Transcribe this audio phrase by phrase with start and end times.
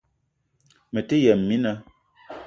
[0.93, 1.71] Mete yëm mina